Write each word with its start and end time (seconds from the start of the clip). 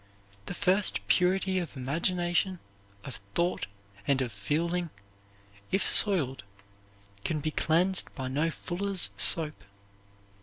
The 0.47 0.55
first 0.55 1.07
purity 1.07 1.59
of 1.59 1.77
imagination, 1.77 2.57
of 3.03 3.19
thought, 3.35 3.67
and 4.07 4.19
of 4.19 4.31
feeling, 4.31 4.89
if 5.71 5.85
soiled, 5.87 6.43
can 7.23 7.39
be 7.39 7.51
cleansed 7.51 8.09
by 8.15 8.27
no 8.27 8.49
fuller's 8.49 9.11
soap. 9.15 9.63